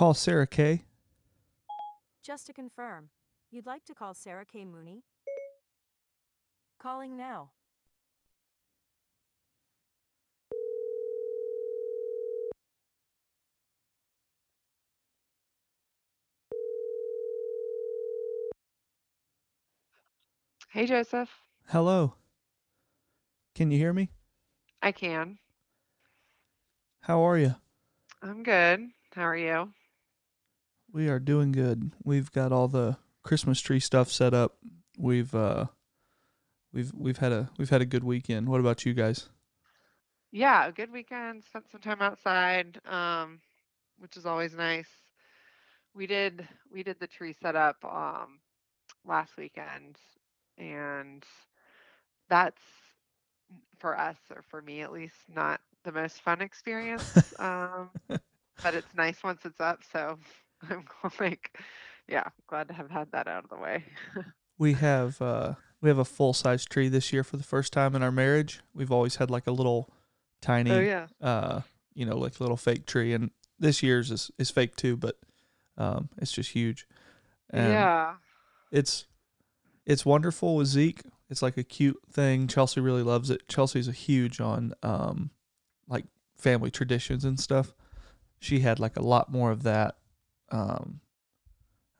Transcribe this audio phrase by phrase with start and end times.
[0.00, 0.84] call Sarah Kay?
[2.22, 3.10] Just to confirm,
[3.50, 4.64] you'd like to call Sarah K.
[4.64, 5.02] Mooney?
[6.80, 7.50] Calling now.
[20.70, 21.28] Hey, Joseph.
[21.68, 22.14] Hello.
[23.54, 24.08] Can you hear me?
[24.80, 25.36] I can.
[27.02, 27.56] How are you?
[28.22, 28.88] I'm good.
[29.12, 29.74] How are you?
[30.92, 31.92] We are doing good.
[32.02, 34.56] We've got all the Christmas tree stuff set up.
[34.98, 35.66] We've uh
[36.72, 38.48] we've we've had a we've had a good weekend.
[38.48, 39.28] What about you guys?
[40.32, 41.44] Yeah, a good weekend.
[41.44, 43.40] Spent some time outside, um,
[43.98, 44.88] which is always nice.
[45.94, 48.40] We did we did the tree setup um
[49.06, 49.96] last weekend,
[50.58, 51.24] and
[52.28, 52.62] that's
[53.78, 57.34] for us or for me at least not the most fun experience.
[57.40, 57.88] Um,
[58.62, 59.80] but it's nice once it's up.
[59.90, 60.18] So
[60.70, 60.84] I'm
[61.18, 61.58] like,
[62.08, 63.84] yeah, glad to have had that out of the way.
[64.58, 67.96] We have uh we have a full size tree this year for the first time
[67.96, 68.60] in our marriage.
[68.74, 69.90] We've always had like a little
[70.42, 71.06] tiny Oh yeah.
[71.18, 71.62] uh
[71.94, 75.16] you know, like a little fake tree and this year's is, is fake too, but
[75.78, 76.86] um it's just huge.
[77.48, 78.16] And yeah.
[78.70, 79.06] it's
[79.86, 81.04] it's wonderful with Zeke.
[81.30, 82.46] It's like a cute thing.
[82.46, 83.48] Chelsea really loves it.
[83.48, 85.30] Chelsea's a huge on um
[85.88, 86.04] like
[86.36, 87.72] family traditions and stuff.
[88.40, 89.96] She had like a lot more of that.
[90.50, 91.00] Um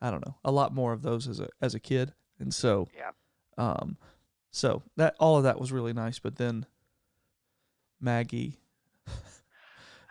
[0.01, 2.13] I don't know, a lot more of those as a as a kid.
[2.39, 3.11] And so Yeah.
[3.57, 3.97] um
[4.51, 6.65] so that all of that was really nice, but then
[7.99, 8.59] Maggie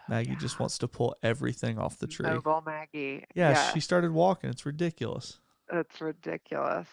[0.09, 0.61] Maggie just Yeah.
[0.63, 2.29] wants to pull everything off the tree.
[2.29, 3.25] Mobile Maggie.
[3.35, 3.73] Yeah, Yeah.
[3.73, 4.51] she started walking.
[4.51, 5.41] It's ridiculous.
[5.73, 6.89] It's ridiculous.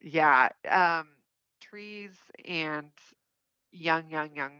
[0.00, 0.50] Yeah.
[0.68, 1.08] Um,
[1.60, 2.12] trees
[2.44, 2.90] and
[3.72, 4.52] young, young, young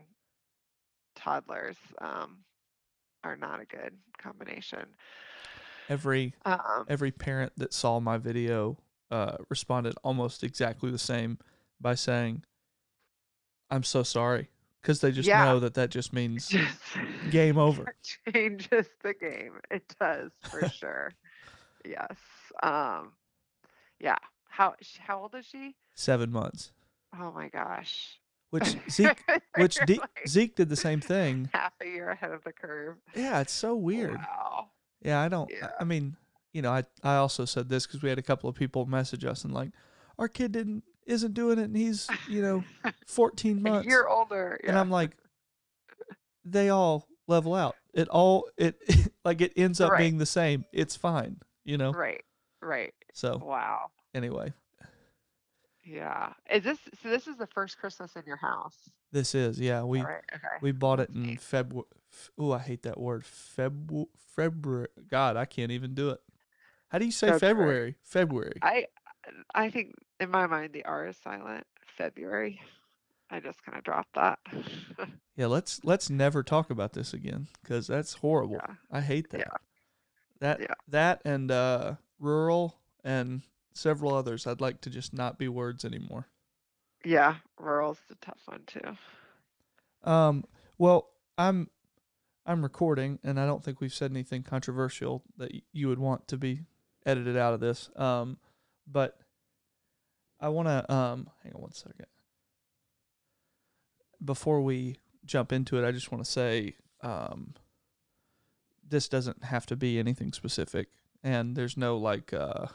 [1.15, 2.45] toddlers um,
[3.23, 4.87] are not a good combination.
[5.91, 8.79] Every Um, every parent that saw my video
[9.11, 11.39] uh, responded almost exactly the same
[11.81, 12.45] by saying,
[13.71, 14.51] "I'm so sorry,"
[14.81, 15.45] because they just Yeah.
[15.45, 16.79] know that that just means just
[17.31, 17.93] game over.
[18.33, 19.61] changes the game.
[19.71, 21.13] It does for sure.
[21.85, 22.17] Yes.
[22.63, 23.13] Um,
[23.99, 24.17] yeah.
[24.49, 25.75] How how old is she?
[25.97, 26.73] Seven months.
[27.19, 28.21] Oh my gosh.
[28.51, 29.23] Which Zeke,
[29.57, 31.51] which De- like Zeke did the same thing.
[31.53, 32.97] half a year ahead of the curve.
[33.15, 34.17] Yeah, it's so weird.
[34.19, 34.71] Wow.
[35.03, 35.51] Yeah, I don't.
[35.53, 35.71] I- Yeah.
[35.81, 36.17] I mean,
[36.53, 39.25] you know, I I also said this because we had a couple of people message
[39.25, 39.71] us and like,
[40.19, 42.65] our kid didn't isn't doing it, and he's you know
[43.07, 43.89] 14 a months.
[43.89, 44.61] year older.
[44.65, 44.77] And.
[44.79, 45.17] I'm like,
[46.45, 47.77] they all level out.
[47.95, 48.77] It all it
[49.25, 49.99] like it ends up Right.
[50.01, 50.65] being the same.
[50.73, 51.93] It's fine, you know.
[51.93, 52.23] right,
[52.63, 52.95] right.
[53.15, 53.91] So Wow.
[54.15, 54.53] anyway,
[55.91, 56.33] Yeah.
[56.51, 57.09] Is this so?
[57.09, 58.77] This is the first Christmas in your house.
[59.13, 59.83] this is yeah.
[59.83, 60.23] We right.
[60.33, 60.47] Okay.
[60.63, 61.37] we bought it in.
[61.37, 61.87] February.
[62.39, 63.25] Oh, I hate that word.
[63.25, 64.07] February.
[64.37, 64.89] February.
[65.11, 66.21] God, I can't even do it.
[66.89, 67.97] How do you say February.
[68.05, 68.53] February?
[68.59, 68.59] February.
[68.63, 68.87] I
[69.55, 71.67] I think in my mind the R is silent.
[71.97, 72.61] February.
[73.33, 74.39] I just kind of dropped that.
[75.37, 78.57] Yeah, let's let's never talk about this again because that's horrible.
[78.57, 78.75] Yeah.
[78.91, 79.39] I hate that.
[79.39, 79.57] Yeah.
[80.41, 80.75] That Yeah.
[80.89, 83.41] that and uh, rural and
[83.73, 84.47] several others.
[84.47, 86.27] I'd like to just not be words anymore.
[87.05, 87.37] yeah.
[87.59, 88.97] Rural's a tough one too.
[90.11, 90.45] Um,
[90.79, 91.69] well, I'm
[92.47, 96.27] I'm recording, and I don't think we've said anything controversial that y- you would want
[96.29, 96.61] to be
[97.07, 97.91] edited out of this.
[97.97, 98.39] Um,
[98.91, 99.19] but
[100.41, 102.07] I want to um, hang on one second.
[104.25, 107.55] Before we jump into it, I just want to say um,
[108.87, 110.89] this doesn't have to be anything specific,
[111.23, 112.67] and there's no like, uh,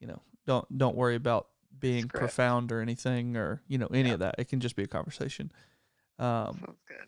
[0.00, 1.48] you know, don't don't worry about
[1.78, 2.18] being Script.
[2.20, 4.14] profound or anything or you know any Yeah.
[4.14, 4.34] of that.
[4.38, 5.50] It can just be a conversation.
[6.18, 7.06] Um, Sounds good.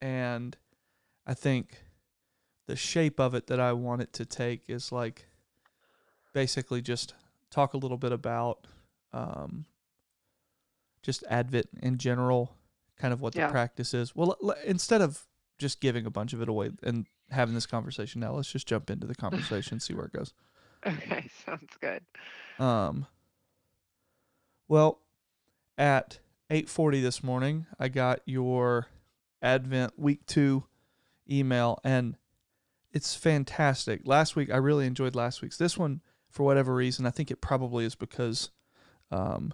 [0.00, 0.56] and
[1.26, 1.82] I think
[2.66, 5.26] the shape of it that I want it to take is like
[6.32, 7.14] basically just
[7.50, 8.66] talk a little bit about
[9.12, 9.64] um,
[11.02, 12.54] just Advent in general,
[12.98, 14.14] kind of what the practice is.
[14.14, 15.26] Well, l- instead of
[15.58, 18.90] just giving a bunch of it away and having this conversation now, let's just jump
[18.90, 20.32] into the conversation, see where it goes.
[20.86, 21.28] Okay.
[21.44, 22.02] Sounds good.
[22.58, 23.06] Um,
[24.68, 25.00] well,
[25.76, 26.18] at
[26.50, 28.86] 8:40 this morning, I got your
[29.42, 30.64] Advent week 2
[31.30, 32.16] email and
[32.92, 34.02] it's fantastic.
[34.04, 35.58] Last week I really enjoyed last week's.
[35.58, 38.50] This one for whatever reason, I think it probably is because
[39.10, 39.52] um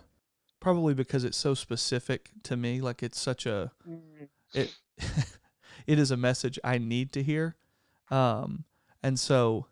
[0.60, 4.72] probably because it's so specific to me, like it's such a Mm, it
[5.86, 7.56] it is a message I need to hear.
[8.10, 8.64] Um,
[9.02, 9.66] and so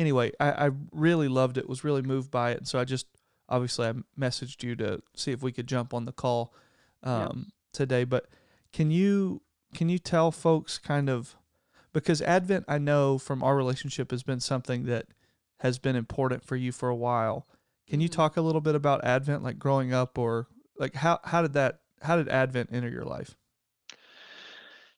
[0.00, 2.58] anyway, I, I really loved it, was really moved by it.
[2.58, 3.06] And so I just
[3.48, 6.54] obviously I messaged you to see if we could jump on the call
[7.02, 7.52] um, Yes.
[7.72, 8.04] today.
[8.04, 8.26] But
[8.72, 9.42] can you
[9.74, 11.36] can you tell folks kind of
[11.92, 15.06] because Advent, I know from our relationship, has been something that
[15.60, 17.46] has been important for you for a while.
[17.88, 18.12] Can you Mhm.
[18.12, 20.46] talk a little bit about Advent, like growing up, or
[20.78, 23.36] like how how did that how did Advent enter your life?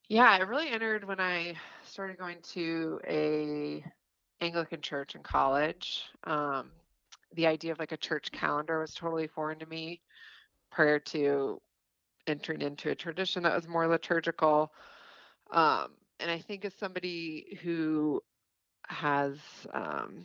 [0.08, 3.84] Yeah, it really entered when I started going to a
[4.42, 6.02] Anglican church in college.
[6.24, 6.70] Um,
[7.34, 10.02] the idea of like a church calendar was totally foreign to me
[10.70, 11.60] prior to
[12.26, 14.72] entering into a tradition that was more liturgical.
[15.50, 18.20] Um, and I think as somebody who
[18.88, 19.38] has,
[19.72, 20.24] um,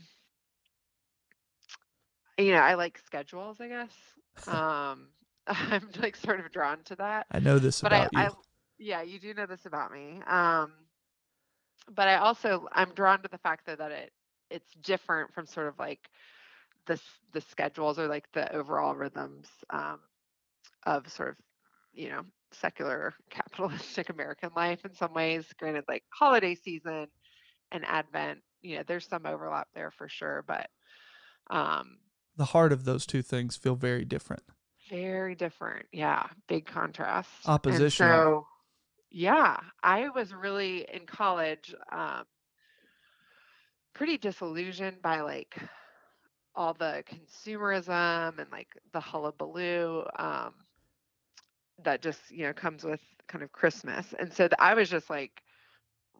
[2.38, 3.96] you know, I like schedules, I guess.
[4.48, 5.10] Um,
[5.48, 7.28] I'm like sort of drawn to that.
[7.32, 8.20] I know this But I, about you.
[8.20, 8.30] I,
[8.80, 10.22] yeah, you do know this about me.
[10.28, 10.72] Um,
[11.94, 14.12] but I also I'm drawn to the fact that that it
[14.50, 16.10] it's different from sort of like
[16.86, 17.00] the
[17.34, 20.00] the schedules or like the overall rhythms um,
[20.86, 21.36] of sort of
[21.94, 25.46] you know secular capitalistic American life in some ways.
[25.60, 27.08] Granted, like holiday season
[27.72, 30.70] and Advent, you know, there's some overlap there for sure, but
[31.50, 31.98] um,
[32.38, 34.44] the heart of those two things feel very different.
[34.90, 35.86] very different.
[35.92, 37.30] Yeah, big contrast.
[37.46, 38.22] And Oppositional.
[38.22, 38.48] so,
[39.10, 41.74] yeah, I was really in college.
[41.92, 42.26] Um,
[43.94, 45.58] pretty disillusioned by like
[46.56, 50.54] all the consumerism and like the hullabaloo um,
[51.84, 54.14] that just you know comes with kind of Christmas.
[54.18, 55.42] And so I was just like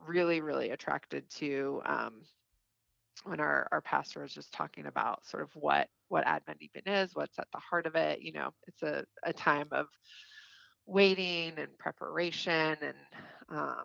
[0.08, 2.22] really really attracted to um,
[3.24, 7.16] when our our pastor was just talking about sort of what what Advent even is,
[7.16, 8.22] what's at the heart of it.
[8.22, 9.88] You know, it's a a time of
[10.88, 12.96] waiting and preparation and
[13.50, 13.84] um,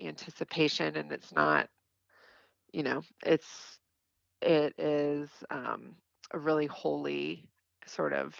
[0.00, 1.68] anticipation, and it's not
[2.72, 3.78] you know it's
[4.42, 5.96] it is um,
[6.32, 7.48] a really holy
[7.86, 8.34] sort of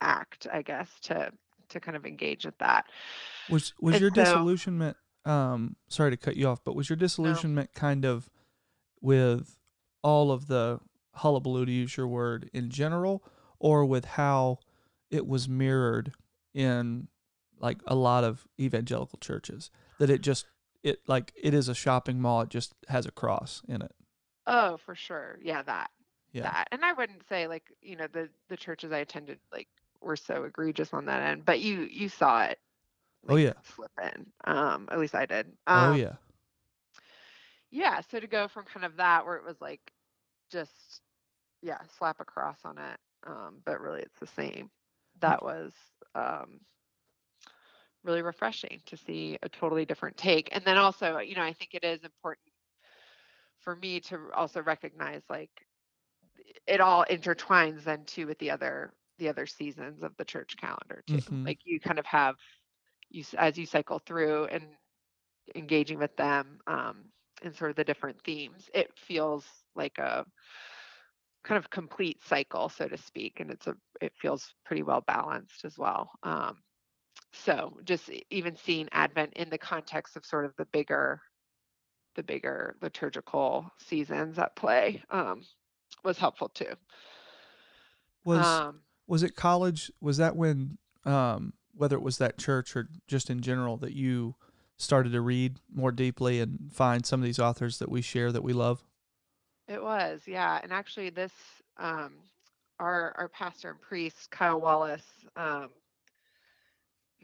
[0.00, 1.32] act, I guess, to
[1.70, 2.86] to kind of engage with that.
[3.48, 6.96] Was was And your so, disillusionment um sorry to cut you off, but was your
[7.22, 8.28] no, disillusionment kind of
[9.00, 9.58] with
[10.02, 10.80] all of the
[11.14, 13.24] hullabaloo to use your word in general
[13.58, 14.58] or with how
[15.10, 16.12] it was mirrored
[16.54, 17.08] in
[17.60, 20.46] like a lot of evangelical churches that it just
[20.82, 23.92] it like it is a shopping mall it just has a cross in it
[24.46, 25.90] oh, for sure, yeah, that
[26.32, 26.68] yeah that.
[26.72, 29.68] And I wouldn't say like you know the the churches I attended like
[30.00, 32.58] were so egregious on that end, but you you saw it
[33.28, 34.26] oh yeah slip in.
[34.44, 35.52] Um, at least I did.
[35.66, 36.14] oh Um, yeah
[37.70, 39.92] yeah, so to go from kind of that where it was like
[40.50, 41.00] just
[41.62, 44.70] yeah, slap a cross on it, um, but really it's the same.
[45.24, 45.74] That was
[46.14, 46.60] um,
[48.04, 50.48] really refreshing to see a totally different take.
[50.52, 52.52] And then also, you know, I think it is important
[53.58, 55.50] for me to also recognize like
[56.66, 61.02] it all intertwines then too with the other the other seasons of the church calendar
[61.06, 61.18] too.
[61.18, 62.36] mhm Like you kind of have
[63.10, 64.64] you as you cycle through and
[65.54, 67.10] engaging with them um,
[67.42, 70.26] in sort of the different themes, it feels like a
[71.44, 75.64] kind of complete cycle, so to speak, and it's a it feels pretty well balanced
[75.64, 76.10] as well.
[76.22, 76.58] Um,
[77.32, 81.20] so just even seeing Advent in the context of sort of the bigger
[82.16, 85.42] the bigger liturgical seasons at play um,
[86.04, 86.72] was helpful too.
[88.24, 92.88] was Um, was it college was that when um whether it was that church or
[93.06, 94.36] just in general that you
[94.76, 98.42] started to read more deeply and find some of these authors that we share that
[98.42, 98.84] we love
[99.68, 101.32] it was, yeah, and actually this
[101.78, 102.14] um,
[102.78, 105.06] our our pastor and priest Kyle Wallace,
[105.36, 105.70] um,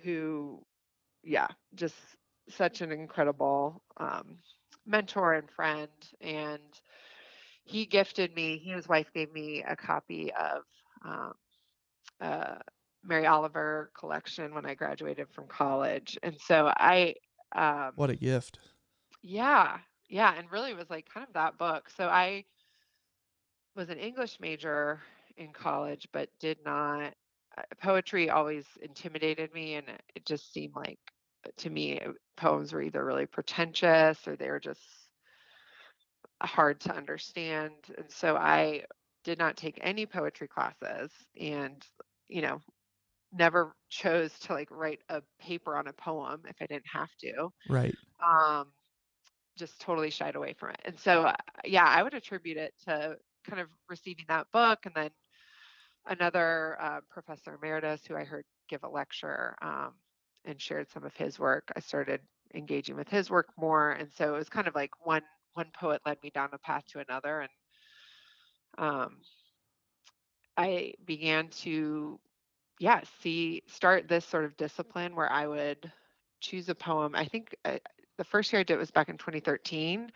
[0.03, 0.65] who
[1.23, 1.97] yeah, just
[2.49, 4.39] such an incredible um,
[4.87, 5.89] mentor and friend.
[6.21, 6.61] And
[7.65, 10.63] he gifted me, he and his wife gave me a copy of
[11.05, 11.33] um,
[12.21, 12.57] uh,
[13.05, 16.19] Mary Oliver collection when I graduated from college.
[16.23, 17.15] And so I,
[17.55, 18.59] um, what a gift
[19.23, 19.79] yeah,
[20.11, 21.91] yeah, and really was like kind of that book.
[21.91, 22.47] So I
[23.75, 25.03] was an English major
[25.37, 27.15] in college, but did not.
[27.57, 31.01] uh, Poetry always intimidated me, and it it just seemed like
[31.59, 32.01] to me
[32.37, 35.11] poems were either really pretentious or they were just
[36.43, 37.75] hard to understand.
[37.97, 38.85] And so I
[39.25, 41.85] did not take any poetry classes, and
[42.29, 42.61] you know,
[43.33, 47.51] never chose to like write a paper on a poem if I didn't have to.
[47.69, 47.95] right
[48.27, 48.73] Um,
[49.57, 50.81] just totally shied away from it.
[50.85, 54.95] And so, uh, yeah, I would attribute it to kind of receiving that book and
[54.95, 55.11] then
[56.07, 59.95] another uh, professor emeritus who I heard give a lecture um,
[60.45, 61.71] and shared some of his work.
[61.77, 62.21] I started
[62.55, 65.23] engaging with his work more, and so it was kind of like one
[65.55, 67.51] one poet led me down a path to another, and
[68.79, 69.19] um,
[70.57, 72.21] I began to
[72.79, 75.93] yeah see start this sort of discipline where I would
[76.41, 77.15] choose a poem.
[77.15, 77.79] I think uh,
[78.21, 80.13] the first year I did it was back in 2013,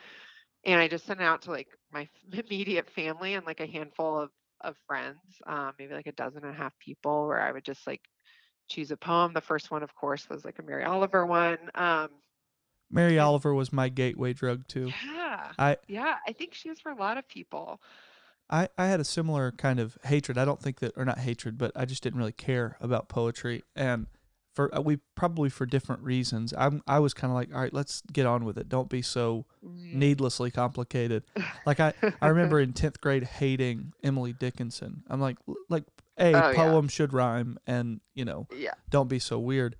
[0.66, 4.20] and I just sent it out to like my immediate family and like a handful
[4.20, 4.30] of
[4.60, 7.86] of friends, um, maybe like a dozen and a half people, where I would just
[7.86, 8.02] like
[8.68, 9.32] choose a poem.
[9.32, 11.56] The first one, of course, was like a Mary Oliver one.
[11.74, 12.08] Um,
[12.90, 14.92] Mary Oliver was my gateway drug too.
[15.06, 17.80] yeah, I, yeah, I think she is for a lot of people.
[18.50, 20.36] I I had a similar kind of hatred.
[20.36, 23.62] I don't think that or not hatred, but I just didn't really care about poetry
[23.74, 24.08] and
[24.54, 26.54] for uh, we probably for different reasons.
[26.56, 28.68] I'm I was kind of like, all right, let's get on with it.
[28.68, 31.24] Don't be so needlessly complicated.
[31.66, 35.02] Like I I remember in 10th grade hating Emily Dickinson.
[35.08, 35.84] I'm like like
[36.18, 36.54] a Oh, yeah.
[36.54, 39.76] poem should rhyme and, you know, yeah, don't be so weird.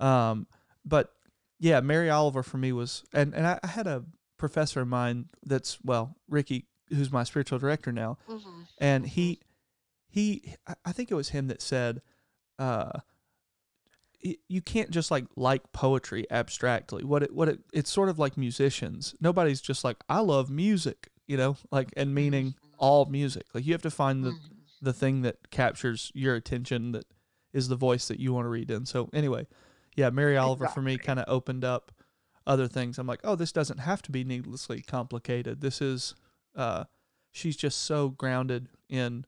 [0.00, 0.46] Um,
[0.84, 1.12] but
[1.60, 4.04] yeah, Mary Oliver for me was, and and I, I had a
[4.36, 8.66] professor of mine that's well, Ricky, who's my spiritual director now, Mhm.
[8.78, 9.40] and he
[10.08, 10.54] he
[10.84, 12.02] I- think it was him that said,
[12.58, 13.00] uh,
[14.20, 17.04] you can't just like like poetry abstractly.
[17.04, 19.14] What it what it it's sort of like musicians.
[19.20, 23.46] Nobody's just like I love music, you know, like and meaning all music.
[23.54, 24.38] Like you have to find the Mhm.
[24.82, 27.04] the thing that captures your attention that
[27.52, 28.86] is the voice that you want to read in.
[28.86, 29.46] So anyway,
[29.96, 31.92] yeah, Mary Oliver for me kind of opened up
[32.46, 32.98] other things.
[32.98, 35.60] I'm like, oh, this doesn't have to be needlessly complicated.
[35.60, 36.14] This is,
[36.54, 36.84] uh,
[37.32, 39.24] she's just so grounded in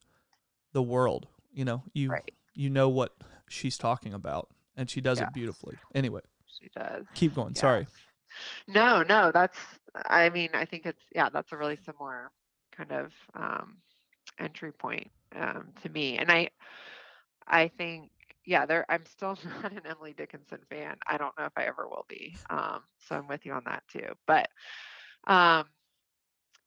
[0.73, 1.27] the world.
[1.53, 2.31] You know, you Right.
[2.55, 3.17] you know what
[3.49, 4.49] she's talking about,
[4.81, 5.27] and she does Yeah.
[5.27, 5.77] it beautifully.
[5.95, 7.05] Anyway, She does.
[7.15, 7.53] keep going.
[7.55, 7.61] Yeah.
[7.61, 7.87] Sorry.
[8.67, 9.59] No, no, that's,
[10.07, 12.31] I mean, I think it's, yeah, that's a really similar
[12.73, 13.77] kind of um,
[14.39, 16.17] entry point um, to me.
[16.17, 16.49] And I,
[17.47, 18.11] I think,
[18.47, 20.97] yeah, there, I'm still not an Emily Dickinson fan.
[21.07, 22.35] I don't know if I ever will be.
[22.49, 24.15] Um, so I'm with you on that too.
[24.27, 24.49] But
[25.27, 25.67] um,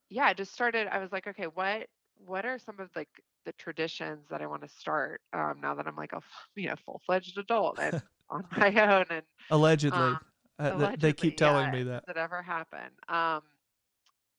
[0.09, 1.87] yeah, I just started, I was like, okay, what,
[2.25, 3.09] what are some of like
[3.45, 6.21] the traditions that I want to start um, now that I'm like a
[6.55, 7.95] you know, full-fledged adult and
[8.29, 10.19] on my own and Allegedly, um,
[10.59, 12.05] uh, th- they keep telling yeah, me that.
[12.05, 12.89] Does it ever happen?
[13.07, 13.41] Um,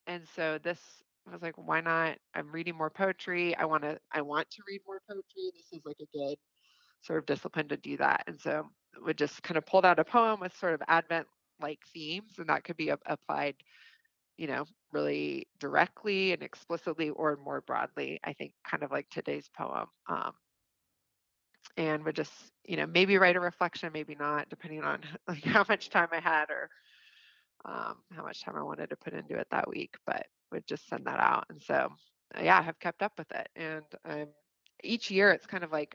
[0.06, 0.80] and so this
[1.28, 2.18] I was like, why not?
[2.34, 3.56] I'm reading more poetry.
[3.56, 3.98] I want to.
[4.12, 5.50] I want to read more poetry.
[5.54, 6.36] This is like a good
[7.02, 8.24] sort of discipline to do that.
[8.26, 8.68] And so
[9.02, 11.26] would just kind of pulled out a poem with sort of Advent
[11.60, 13.54] like themes, and that could be a- applied,
[14.36, 18.20] you know, really directly and explicitly, or more broadly.
[18.24, 19.86] I think kind of like today's poem.
[20.08, 20.32] Um,
[21.76, 22.32] and would just
[22.64, 26.20] you know maybe write a reflection maybe not depending on like how much time i
[26.20, 26.68] had or
[27.66, 30.88] um, how much time i wanted to put into it that week but would just
[30.88, 31.88] send that out and so
[32.42, 34.26] yeah i have kept up with it and um,
[34.82, 35.94] each year it's kind of like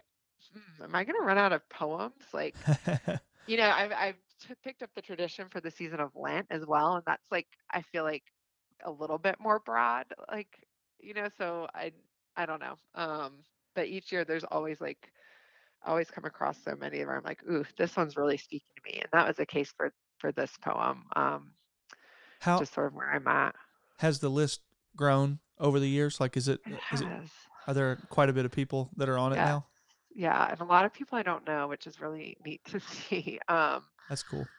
[0.53, 2.55] hmm, am i going to run out of poems like
[3.47, 6.65] you know i've, I've t- picked up the tradition for the season of lent as
[6.65, 8.23] well and that's like i feel like
[8.85, 10.49] a little bit more broad like
[10.99, 11.91] you know so i
[12.37, 13.33] i don't know um
[13.75, 15.11] but each year there's always like
[15.83, 18.91] I always come across so many where I'm like, ooh, this one's really speaking to
[18.91, 18.99] me.
[18.99, 21.05] And that was the case for for this poem.
[21.15, 21.53] Um,
[22.41, 23.55] How just sort of where I'm at.
[23.99, 24.61] has the list
[24.95, 26.19] grown over the years?
[26.19, 27.07] Like, is it It is it
[27.67, 29.45] are there quite a bit of people that are on it Yeah.
[29.45, 29.65] now?
[30.15, 30.51] Yeah.
[30.51, 32.79] And a lot of people I don't know, which is really neat to
[33.09, 33.39] see.
[33.47, 34.51] Um, That's cool.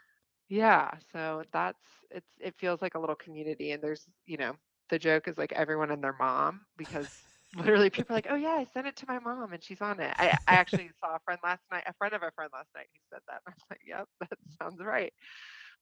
[0.49, 0.91] yeah.
[1.13, 4.57] So that's it's it feels like a little community and there's, you know,
[4.89, 7.09] the joke is like everyone and their mom because
[7.57, 10.01] literally people are like, Oh yeah, I sent it to my mom and she's on
[10.01, 10.15] it.
[10.19, 12.87] I, I actually saw a friend last night, a friend of a friend last night
[12.93, 13.43] who said that.
[13.47, 15.13] I was like, Yep, that sounds right.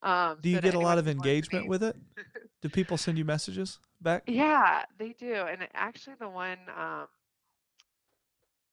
[0.02, 1.96] Um, Do you so get a lot of engagement with it?
[2.62, 4.24] Do people send you messages back?
[4.26, 5.34] Yeah, they do.
[5.34, 7.08] And actually, the one, um,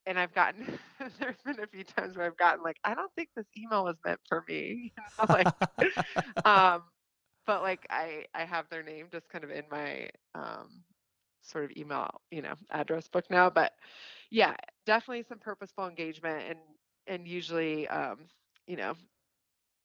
[0.05, 0.65] and I've gotten,
[1.19, 3.97] there's been a few times where I've gotten like, I don't think this email was
[4.05, 4.93] meant for me.
[4.97, 5.47] You know, like,
[6.45, 6.83] um,
[7.45, 10.69] but like I, I have their name just kind of in my um,
[11.41, 13.49] sort of email, you know, address book now.
[13.49, 13.71] But
[14.31, 16.59] yeah, definitely some purposeful engagement, and
[17.07, 18.19] and usually, um,
[18.67, 18.93] you know,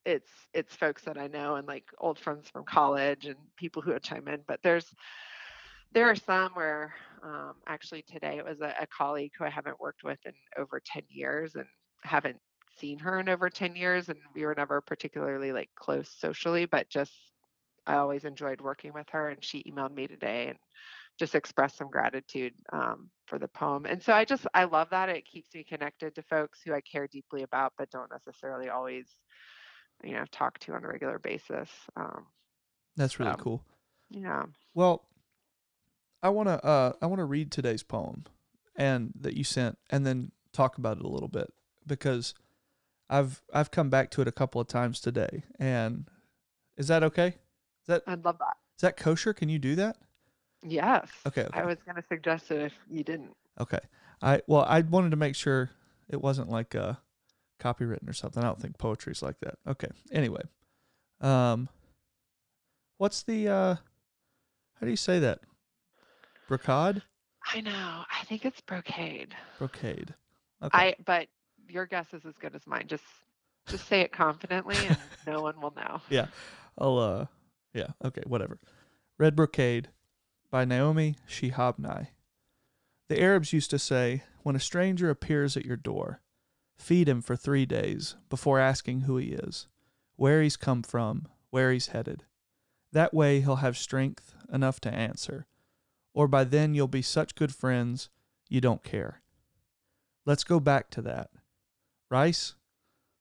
[0.05, 3.93] it's it's folks that I know and like old friends from college and people who
[3.93, 4.41] would chime in.
[4.47, 4.95] But there's
[5.92, 9.80] there are some where um, actually today it was a, a colleague who I haven't
[9.80, 11.66] worked with in over 10 years and
[12.02, 12.38] haven't
[12.78, 16.88] seen her in over 10 years and we were never particularly like close socially but
[16.88, 17.12] just
[17.87, 20.59] I always enjoyed working with her and she emailed me today and
[21.18, 25.09] just expressed some gratitude um, for the poem and so I just I love that
[25.09, 29.06] it keeps me connected to folks who I care deeply about but don't necessarily always
[30.04, 32.26] you know talk to on a regular basis um,
[32.97, 33.64] That's really Um, cool.
[34.11, 35.02] yeah Well,
[36.23, 38.25] I want to uh I want to read today's poem
[38.77, 41.53] and that you sent and then talk about it a little bit
[41.87, 42.35] because
[43.09, 46.09] I've I've come back to it a couple of times today and
[46.77, 47.29] is that okay?
[47.29, 49.33] Is that I'd love that is that kosher?
[49.33, 49.97] Can you do that?
[50.62, 51.61] yes Okay, okay.
[51.61, 53.81] I was going to suggest it if you didn't Okay.
[54.23, 55.71] I well, I wanted to make sure
[56.09, 56.95] it wasn't like uh
[57.59, 58.43] copywritten or something.
[58.43, 59.57] I don't think poetry's like that.
[59.67, 59.89] Okay.
[60.12, 60.43] Anyway.
[61.21, 61.69] Um
[62.99, 63.75] What's the uh
[64.75, 65.41] how do you say that?
[66.50, 67.02] Brocade?
[67.54, 67.71] I know.
[67.71, 69.37] I think it's brocade.
[69.59, 70.14] Brocade.
[70.61, 70.78] Okay.
[70.78, 71.28] I but
[71.69, 72.87] your guess is as good as mine.
[72.88, 73.04] Just
[73.69, 76.00] just say it confidently and no one will know.
[76.11, 76.26] yeah.
[76.76, 77.26] I'll uh
[77.73, 78.59] yeah, okay, whatever.
[79.16, 79.90] Red Brocade
[80.50, 82.11] by Naomi Shihab Nye.
[83.09, 86.21] The Arabs used to say, when a stranger appears at your door,
[86.76, 89.69] feed him for three days before asking who he is,
[90.16, 92.25] where he's come from, where he's headed.
[92.92, 95.47] That way he'll have strength enough to answer,
[96.14, 98.09] or by then you'll be such good friends
[98.49, 99.23] you don't care.
[100.26, 101.31] Let's go back to that.
[102.11, 102.55] Rice?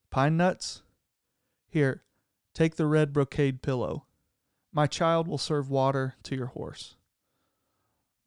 [0.10, 0.82] Pine nuts?
[1.68, 2.04] Here,
[2.54, 4.06] take the red brocade pillow.
[4.74, 6.96] My child will serve water to your horse.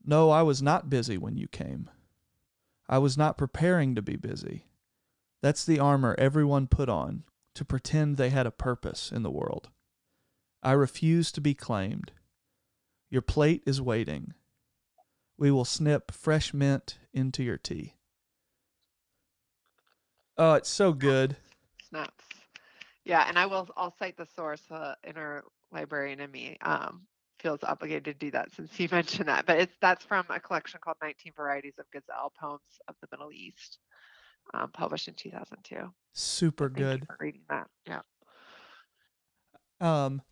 [0.05, 1.91] No, I was not busy when you came.
[2.89, 4.67] I was not preparing to be busy.
[5.41, 9.71] That's the armor everyone put on to pretend they had a purpose in the world.
[10.63, 12.13] I refuse to be claimed.
[13.11, 14.35] Your plate is waiting.
[15.43, 17.95] We will snip fresh mint into your tea.
[20.39, 21.35] Oh, it's so good.
[21.89, 22.25] Snaps.
[23.05, 27.09] Yeah, and I will I'll cite the source uh, inner librarian in me um,
[27.41, 29.45] feels obligated to do that since you mentioned that.
[29.45, 33.33] But it's that's from a collection called 19 Varieties of Gazelle Poems of the Middle
[33.33, 33.79] East,
[34.55, 35.93] um, published in 2002.
[36.13, 37.07] Super Thank you good.
[37.09, 37.67] for reading that.
[37.89, 38.03] Yeah.
[39.81, 40.23] Um,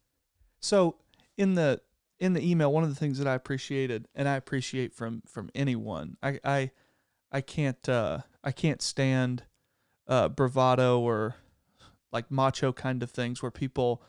[0.61, 0.99] so
[1.37, 1.81] in the
[2.21, 5.51] in the email, one of the things that I appreciated, and I appreciate from from
[5.55, 6.71] anyone, I I
[7.33, 9.45] I can't uh I can't stand
[10.07, 11.37] uh bravado or
[12.13, 14.03] like macho kind of things where people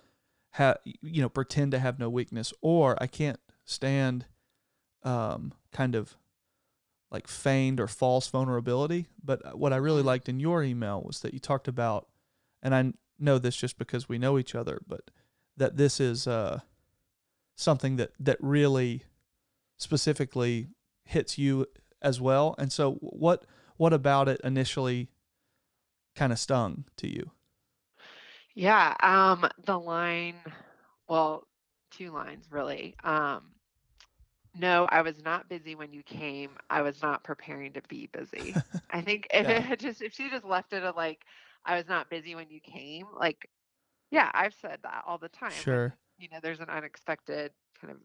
[0.52, 4.26] have you know pretend to have no weakness, or I can't stand
[5.04, 6.18] um kind of
[7.10, 9.08] like feigned or false vulnerability.
[9.24, 12.08] But uh, what I really liked in your email was that you talked about,
[12.62, 15.12] and I know this just because we know each other, but
[15.56, 16.62] that this is uh,
[17.56, 19.04] something that that really
[19.78, 20.70] specifically
[21.06, 21.68] hits you
[22.02, 22.56] as well.
[22.58, 23.46] And so, what
[23.78, 25.10] what about it initially
[26.16, 27.32] kind of stung to you?
[28.56, 28.96] Yeah.
[29.02, 30.36] Um, the line,
[31.08, 31.48] well,
[31.92, 32.96] two lines really.
[33.04, 33.54] Um,
[34.54, 36.52] no, I was not busy when you came.
[36.70, 38.60] I was not preparing to be busy.
[38.90, 39.50] I think if Yeah.
[39.50, 41.24] it had just if she just left it at like
[41.66, 43.50] I was not busy when you came, like
[44.12, 45.66] yeah, I've said that all the time.
[45.66, 45.96] Sure.
[46.22, 48.00] You know, there's an unexpected kind of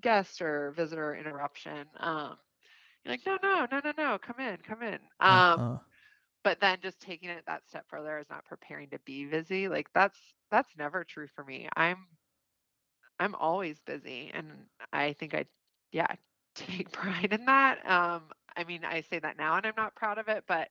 [0.00, 1.86] guest or visitor interruption.
[1.98, 2.36] Um,
[3.04, 4.98] you're like, no, no, no, no, no, come in, come in.
[5.20, 5.78] Um, Uh-huh.
[6.44, 9.88] but then just taking it that step further is not preparing to be busy like
[9.94, 10.18] that's
[10.50, 11.96] that's never true for me i'm
[13.18, 14.46] i'm always busy and
[14.92, 15.44] i think i
[15.92, 16.06] yeah
[16.54, 18.22] take pride in that um
[18.56, 20.68] i mean i say that now and i'm not proud of it but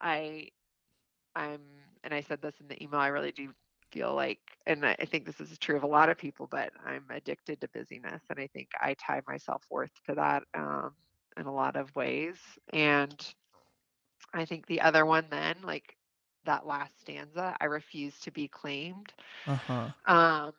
[0.00, 0.48] i
[1.34, 1.60] i'm
[2.04, 3.52] and i said this in the email i really do
[3.94, 7.04] feel like and i think this is true of a lot of people but i'm
[7.10, 10.92] addicted to busyness and i think i tie my self-worth to that um
[11.36, 12.36] in a lot of ways
[12.72, 13.34] and
[14.34, 15.96] I think the other one then, like
[16.44, 19.12] that last stanza, I refuse to be claimed.
[19.46, 19.88] Uh-huh.
[20.06, 20.52] Um,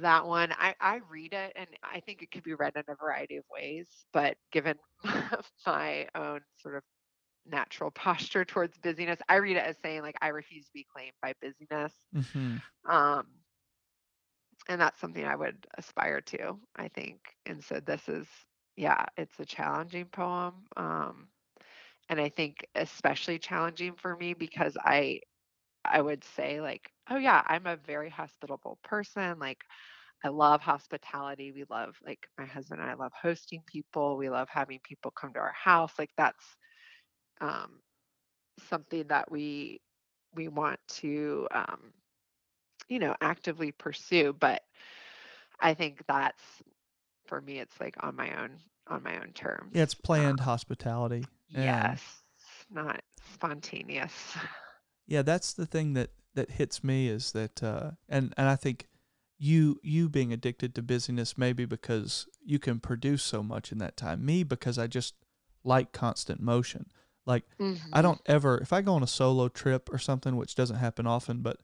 [0.00, 2.94] that one, I, I read it and I think it could be read in a
[2.94, 4.76] variety of ways, but given
[5.66, 6.82] my own sort of
[7.46, 11.14] natural posture towards busyness, I read it as saying like I refuse to be claimed
[11.22, 11.94] by busyness.
[12.12, 13.26] hmm Um,
[14.68, 17.20] and that's something I would aspire to, I think.
[17.46, 18.26] And so this is,
[18.76, 20.54] yeah, it's a challenging poem.
[20.76, 21.28] Um,
[22.08, 25.20] and I think especially challenging for me because I
[25.84, 29.38] I would say like, oh yeah, I'm a very hospitable person.
[29.38, 29.62] Like
[30.24, 31.52] I love hospitality.
[31.52, 34.16] We love like my husband and I love hosting people.
[34.16, 35.92] We love having people come to our house.
[35.98, 36.44] Like that's
[37.40, 37.80] um,
[38.68, 39.80] something that we
[40.34, 41.92] we want to um,
[42.88, 44.34] you know actively pursue.
[44.38, 44.62] But
[45.60, 46.42] I think that's
[47.26, 47.58] for me.
[47.58, 48.50] It's like on my own
[48.88, 49.70] on my own terms.
[49.72, 51.24] Yeah, it's Um, planned hospitality.
[51.54, 52.02] and- yes,
[52.70, 53.00] not
[53.34, 54.12] spontaneous.
[55.06, 58.86] yeah that's the thing that that hits me is that uh and and i think
[59.38, 63.96] you you being addicted to busyness maybe because you can produce so much in that
[63.96, 65.14] time me because i just
[65.64, 66.86] like constant motion
[67.26, 67.44] like
[67.92, 68.02] i Mhm.
[68.02, 71.42] don't ever if i go on a solo trip or something which doesn't happen often
[71.42, 71.58] but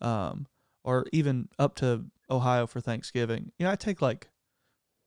[0.00, 0.46] um
[0.84, 4.28] or even up to ohio for thanksgiving you know i take like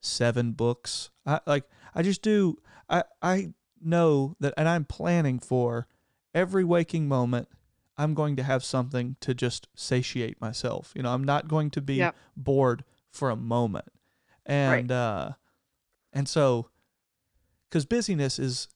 [0.00, 1.64] seven books i like
[1.94, 2.56] i just do
[2.88, 5.86] i i know that and i'm planning for
[6.34, 7.48] every waking moment
[7.96, 11.80] i'm going to have something to just satiate myself you know i'm not going to
[11.80, 12.14] be Yep.
[12.36, 13.86] bored for a moment
[14.44, 15.30] and uh
[16.12, 16.68] and so
[17.68, 18.68] because busyness is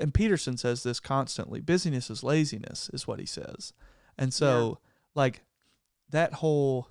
[0.00, 3.72] and peterson says this constantly busyness is laziness is what he says
[4.18, 4.78] and so
[5.14, 5.42] like
[6.10, 6.88] that whole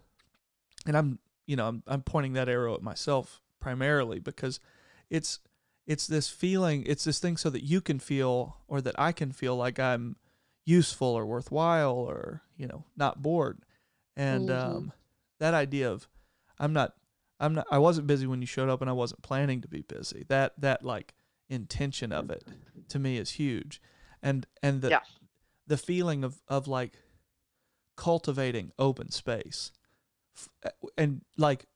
[0.86, 4.62] and i'm you know, I'm I'm pointing that arrow at myself primarily because
[5.10, 5.40] it's
[5.86, 9.34] it's this feeling, it's this thing so that you can feel or that I can
[9.34, 10.16] feel like I'm
[10.66, 13.66] useful or worthwhile or, you know, not bored.
[14.16, 14.66] And Mhm.
[14.76, 14.94] um
[15.40, 16.08] that idea of
[16.58, 16.94] I'm not
[17.38, 19.82] I'm not I wasn't busy when you showed up and I wasn't planning to be
[19.82, 20.24] busy.
[20.30, 21.16] That that like
[21.50, 22.46] intention of it
[22.92, 23.82] to me is huge.
[24.22, 25.00] And and the Yeah.
[25.68, 27.00] the feeling of of like
[27.96, 29.72] cultivating open space.
[30.66, 31.68] Uh, And like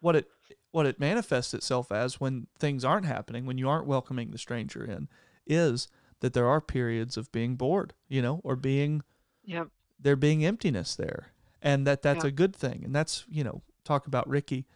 [0.00, 0.28] what it
[0.70, 4.84] what it manifests itself as when things aren't happening, when you aren't welcoming the stranger
[4.84, 5.08] in,
[5.46, 5.88] is
[6.20, 9.02] that there are periods of being bored, you know, or being
[9.44, 9.68] Yep.
[9.98, 14.06] there being emptiness there and that that's a good thing and that's you know talk
[14.08, 14.66] about ricky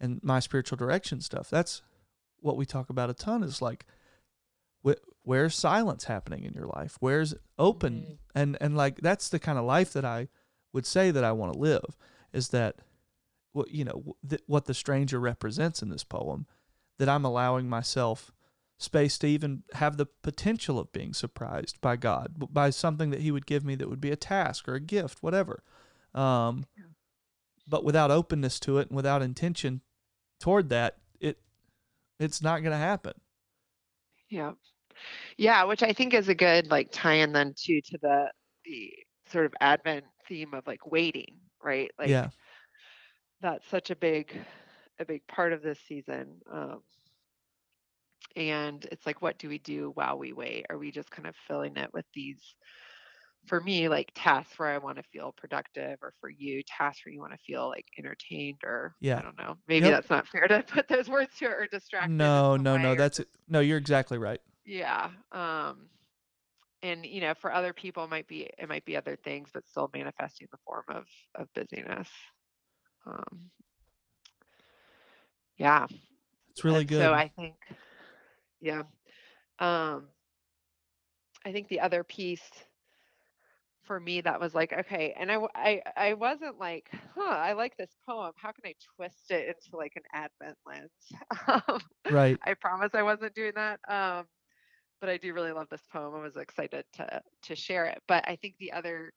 [0.00, 1.80] and my spiritual direction stuff that's
[2.40, 3.86] what we talk about a ton is like
[5.26, 8.18] where's silence happening in your life where's open Mhm.
[8.34, 10.28] and and like that's the kind of life that i
[10.72, 11.96] would say that i want to live
[12.32, 12.76] is that
[13.52, 16.46] what you know th- what the stranger represents in this poem
[16.98, 18.32] that i'm allowing myself
[18.78, 23.30] space to even have the potential of being surprised by God, by something that He
[23.30, 25.62] would give me that would be a task or a gift, whatever.
[26.14, 26.66] Um,
[27.66, 29.80] but without openness to it and without intention
[30.40, 31.38] toward that, it
[32.20, 33.14] it's not going to happen.
[34.28, 34.52] Yeah.
[35.36, 38.30] Yeah, which I think is a good like tie-in then too to the
[38.64, 38.92] the
[39.30, 41.90] sort of Advent theme of like waiting, right?
[41.98, 42.28] Like yeah,
[43.40, 44.36] that's such a big
[44.98, 46.40] a big part of this season.
[46.52, 46.80] Um,
[48.34, 50.66] and it's like, what do we do while we wait?
[50.70, 52.38] Are we just kind of filling it with these,
[53.46, 57.12] for me, like tasks where I want to feel productive, or for you, tasks where
[57.14, 59.18] you want to feel like entertained, or Yeah.
[59.18, 59.56] I don't know.
[59.68, 59.94] Maybe Yep.
[59.94, 62.10] that's not fair to put those words to it, or distracted.
[62.12, 62.94] no, no, way, no.
[62.94, 63.60] That's just- no.
[63.60, 64.40] You're exactly right.
[64.66, 65.10] Yeah.
[65.32, 65.90] Um,
[66.82, 69.66] and you know, for other people, it might be it might be other things, but
[69.68, 72.08] still manifesting the form of of busyness.
[73.06, 73.50] Um,
[75.58, 75.86] yeah.
[76.50, 77.00] It's really And good.
[77.00, 77.56] So I think,
[78.60, 78.82] yeah.
[79.58, 80.08] Um,
[81.44, 82.48] I think the other piece
[83.84, 87.76] for me that was like, okay, and I, I i wasn't like, huh, I like
[87.76, 88.32] this poem.
[88.36, 90.90] How can I twist it into like an Advent lens?
[91.48, 92.40] Um, right.
[92.44, 93.80] I promise I wasn't doing that.
[93.88, 94.26] Um,
[95.00, 96.14] but I do really love this poem.
[96.14, 98.02] I was excited to to share it.
[98.08, 99.12] But I think the other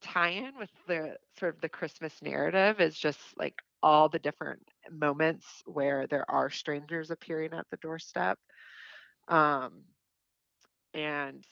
[0.00, 5.46] tie-in with the sort of the Christmas narrative is just like all the different moments
[5.66, 8.38] where there are strangers appearing at the doorstep.
[9.28, 9.82] Um,
[10.94, 11.44] and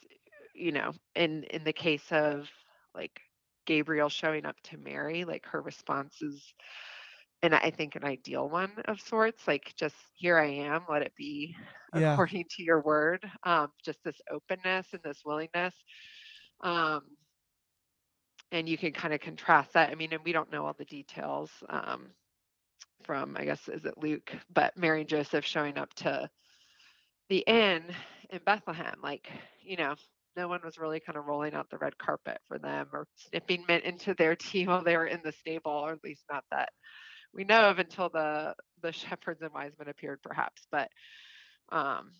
[0.53, 2.49] you know, in in the case of
[2.95, 3.21] like
[3.65, 6.53] Gabriel showing up to Mary, like her response is
[7.43, 11.13] and I think an ideal one of sorts, like just here I am, let it
[11.15, 11.55] be
[11.93, 12.13] Yeah.
[12.13, 13.25] according to your word.
[13.43, 15.73] Um, just this openness and this willingness.
[16.61, 17.01] Um,
[18.51, 19.89] and you can kind of contrast that.
[19.89, 22.07] I mean, and we don't know all the details um,
[23.03, 26.29] from, I guess, is it Luke, but Mary and Joseph showing up to
[27.29, 27.83] the inn
[28.29, 28.99] in Bethlehem.
[29.03, 29.29] Like,
[29.61, 29.95] you know,
[30.35, 33.65] no one was really kind of rolling out the red carpet for them or snipping
[33.67, 36.69] mint into their tea while they were in the stable, or at least not that
[37.37, 40.89] we know of until the the shepherds and wise men appeared perhaps but
[41.71, 42.11] um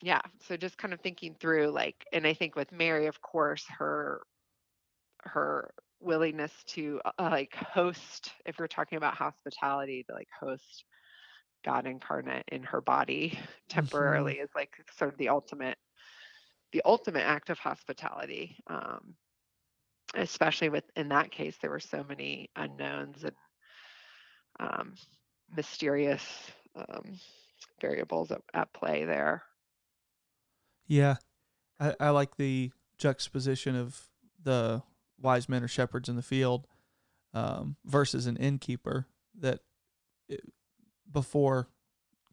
[0.00, 3.64] yeah so just kind of thinking through like and i think with mary of course
[3.68, 4.22] her
[5.22, 10.84] her willingness to uh, like host if we're talking about hospitality to like host
[11.64, 13.36] god incarnate in her body
[13.68, 15.76] temporarily is like sort of the ultimate
[16.72, 19.14] the ultimate act of hospitality um
[20.14, 23.34] especially with in that case there were so many unknowns and
[24.60, 24.94] um,
[25.56, 26.24] mysterious
[26.76, 27.18] um,
[27.80, 29.42] variables at, at play there.
[30.86, 31.16] Yeah.
[31.80, 34.08] I, I like the juxtaposition of
[34.42, 34.82] the
[35.20, 36.66] wise men or shepherds in the field
[37.34, 39.06] um, versus an innkeeper
[39.38, 39.60] that
[40.28, 40.40] it,
[41.10, 41.68] before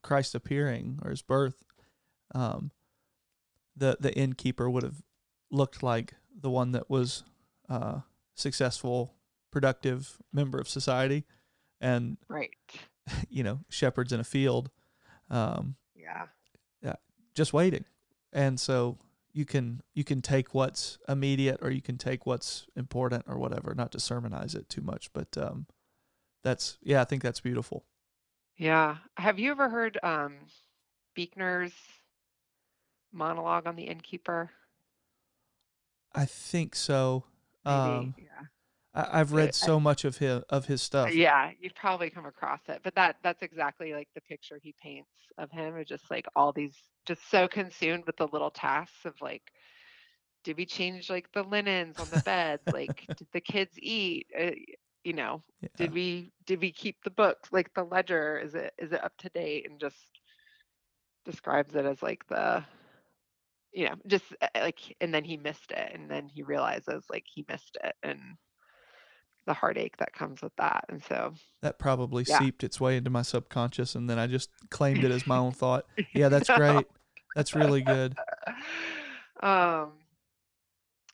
[0.02, 1.64] Christ appearing or his birth,
[2.34, 2.72] um,
[3.76, 5.04] the the innkeeper would have
[5.52, 7.24] looked like the one that was
[7.70, 8.02] uh,
[8.36, 9.14] successful,
[9.52, 11.26] productive member of society,
[11.82, 12.52] and Right.
[13.30, 14.70] you know shepherds in a field,
[15.30, 16.28] um, Yeah.
[16.82, 16.96] yeah
[17.34, 17.86] just waiting.
[18.34, 18.98] And so
[19.32, 23.74] you can you can take what's immediate or you can take what's important or whatever,
[23.76, 25.68] not to sermonize it too much, but um,
[26.44, 27.86] that's yeah, I think that's beautiful.
[28.58, 28.98] Yeah.
[29.18, 30.36] Have you ever heard um,
[31.14, 31.74] Buechner's
[33.12, 34.52] monologue on the innkeeper?
[36.14, 37.26] I think so.
[37.66, 37.78] Maybe.
[37.78, 38.46] Um, yeah.
[38.96, 41.12] I, I've read so much of his of his stuff.
[41.14, 45.10] Yeah, you've probably come across it, but that that's exactly like the picture he paints
[45.38, 45.78] of him.
[45.78, 49.44] Is just like all these, just so consumed with the little tasks of like,
[50.44, 52.64] did we change like the linens on the beds?
[52.72, 54.28] Like, did the kids eat?
[54.40, 54.52] Uh,
[55.04, 55.70] you know, Yeah.
[55.78, 58.40] did we did we keep the books like the ledger?
[58.40, 59.70] Is it is it up to date?
[59.70, 59.98] And just
[61.26, 62.64] describes it as like the
[63.74, 67.26] you know just uh, like and then he missed it and then he realizes like
[67.26, 68.20] he missed it and
[69.46, 72.40] the heartache that comes with that and so That probably Yeah.
[72.40, 75.52] seeped its way into my subconscious, and then I just claimed it as my own
[75.52, 75.86] thought.
[76.14, 76.88] Yeah, that's great.
[77.36, 78.16] That's really good.
[79.44, 79.92] um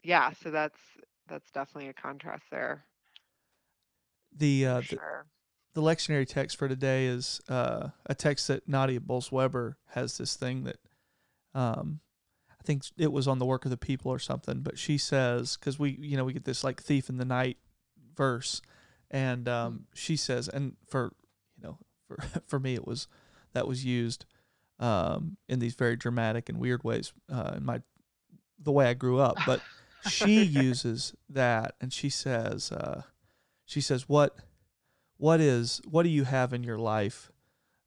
[0.03, 0.79] yeah so that's
[1.27, 2.85] that's definitely a contrast there
[4.37, 4.99] The uh, the,
[5.73, 10.63] the lectionary text for today is uh, a text that Nadia Bolz-Weber has this thing
[10.65, 10.77] that
[11.53, 11.99] um,
[12.51, 15.57] I think it was on the work of the people or something, but she says
[15.57, 17.57] because we you know we get this like thief in the night
[18.21, 18.61] verse,
[19.09, 21.11] and um, she says and for
[21.57, 23.07] you know for for me it was
[23.53, 24.25] that was used
[24.79, 27.81] um, in these very dramatic and weird ways uh, in my
[28.63, 29.61] the way I grew up, but
[30.09, 33.01] she uses that and she says uh,
[33.65, 34.35] she says what
[35.17, 37.31] what is what do you have in your life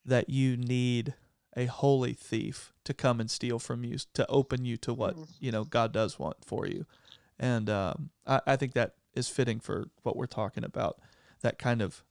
[0.04, 1.14] that you need
[1.56, 5.28] a holy thief to come and steal from you to open you to what Mhm.
[5.40, 6.86] you know God does want for you?
[7.38, 10.98] And um, I, I think that is fitting for what we're talking about
[11.42, 12.02] that kind of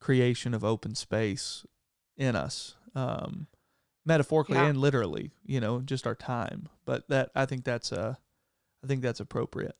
[0.00, 1.64] creation of open space
[2.16, 3.46] in us um,
[4.04, 4.68] metaphorically Yeah.
[4.68, 8.14] and literally you know just our time but that I think that's uh,
[8.84, 9.76] I think that's appropriate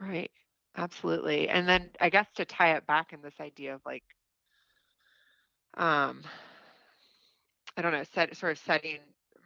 [0.00, 0.30] Right.
[0.76, 1.48] Absolutely.
[1.48, 4.04] And then I guess to tie it back in this idea of like
[5.76, 6.22] um
[7.76, 8.98] I don't know, set sort of setting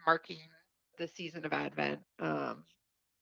[0.05, 0.39] marking
[0.97, 2.63] the season of Advent um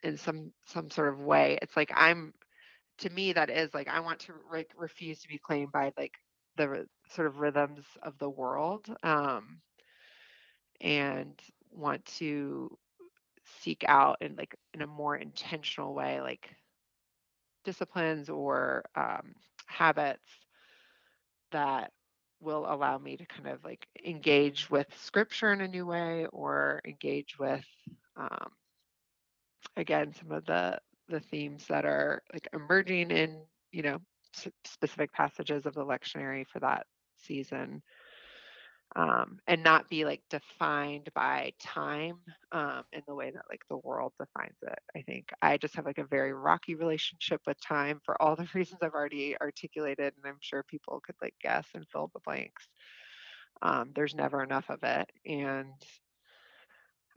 [0.04, 1.58] in some some sort of way.
[1.62, 2.34] It's like I'm
[3.00, 6.14] to me that is like I want to like refuse to be claimed by like
[6.58, 9.62] the sort of rhythms of the world um
[10.82, 11.40] and
[11.72, 12.78] want to
[13.62, 16.50] seek out in like in a more intentional way like
[17.64, 19.34] disciplines or um,
[19.68, 20.46] habits
[21.52, 21.92] that
[22.40, 26.82] will allow me to kind of like engage with scripture in a new way or
[26.86, 27.66] engage with
[28.16, 28.52] um,
[29.76, 33.38] again some of the the themes that are like emerging in
[33.72, 34.00] you know
[34.66, 36.86] specific passages of the lectionary for that
[37.18, 37.82] season
[38.96, 42.18] um, and not be like defined by time
[42.52, 44.80] um, in the way that like the world defines it.
[44.96, 48.48] I think I just have like a very rocky relationship with time for all the
[48.54, 52.68] reasons I've already articulated, and I'm sure people could like guess and fill the blanks.
[53.62, 55.74] Um, there's never enough of it, and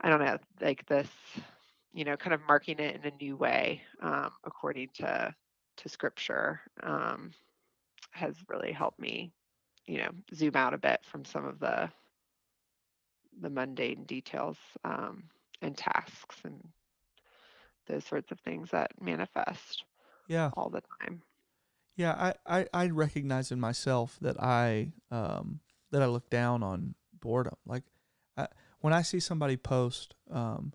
[0.01, 1.09] I don't know, like this,
[1.93, 5.33] you know, kind of marking it in a new way um, according to
[5.77, 7.31] to Scripture um,
[8.11, 9.31] has really helped me
[9.87, 11.89] you know zoom out a bit from some of the
[13.41, 15.23] the mundane details um,
[15.61, 16.59] and tasks and
[17.87, 19.83] those sorts of things that manifest
[20.27, 21.21] yeah all the time
[21.95, 25.59] Yeah, I, I, I recognize in myself that I um
[25.91, 27.55] that I look down on boredom.
[27.65, 27.83] Like
[28.37, 28.47] I,
[28.79, 30.73] when I see somebody post um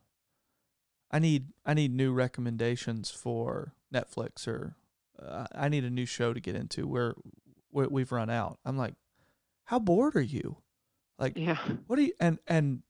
[1.16, 4.76] I need I need new recommendations for Netflix or
[5.18, 7.14] uh, I need a new show to get into where,
[7.70, 8.58] where we've run out.
[8.66, 8.92] I'm like,
[9.64, 10.58] how bored are you?
[11.18, 12.82] Like yeah what do you and and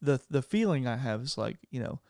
[0.00, 2.00] the the feeling I have is like you know,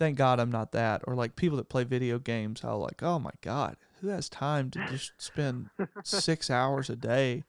[0.00, 2.62] thank God I'm not that or like people that play video games.
[2.62, 5.70] How like oh my God, who has time to just spend
[6.02, 7.44] six hours a day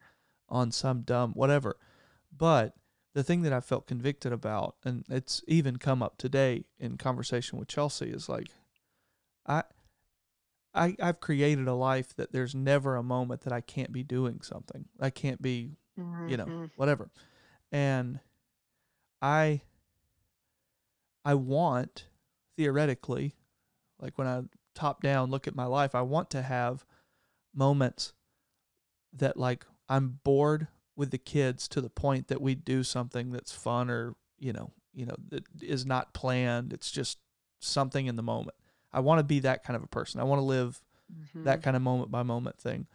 [0.48, 1.78] on some dumb whatever.
[2.30, 2.76] But
[3.14, 7.58] the thing that I felt convicted about, and it's even come up today in conversation
[7.58, 8.48] with Chelsea, is like
[9.46, 9.62] I.
[10.76, 14.40] I, I've created a life that there's never a moment that I can't be doing
[14.42, 14.86] something.
[15.00, 15.76] I can't be
[16.26, 16.70] you know, Mhm.
[16.74, 17.10] whatever.
[17.70, 18.18] And
[19.22, 19.62] I
[21.24, 22.06] I want
[22.56, 23.36] theoretically,
[24.00, 24.42] like when I
[24.74, 26.84] top down look at my life, I want to have
[27.54, 28.12] moments
[29.12, 33.52] that like I'm bored with the kids to the point that we do something that's
[33.52, 36.72] fun or, you know, you know, that is not planned.
[36.72, 37.18] It's just
[37.60, 38.56] something in the moment.
[38.92, 40.20] I want to be that kind of a person.
[40.20, 40.80] I want to live
[41.34, 41.62] that Mhm.
[41.62, 42.86] kind of moment by moment thing.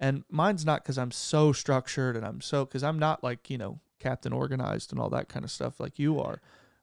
[0.00, 3.58] And mine's not because I'm so structured and I'm so because I'm not like you
[3.58, 6.40] know captain organized and all that kind of stuff like you are,